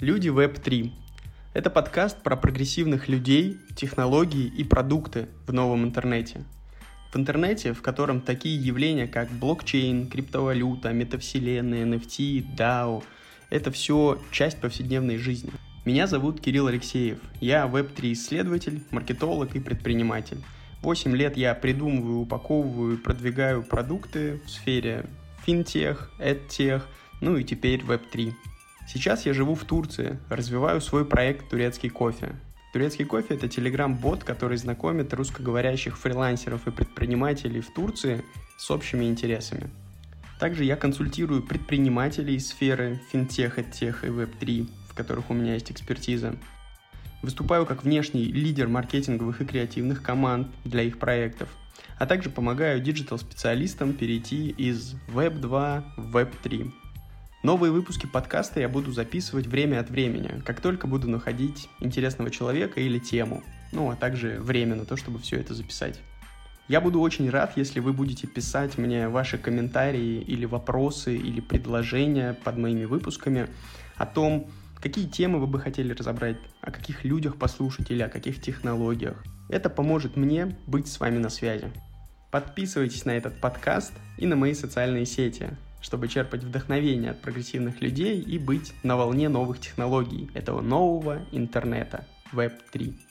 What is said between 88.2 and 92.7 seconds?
и быть на волне новых технологий, этого нового интернета, Web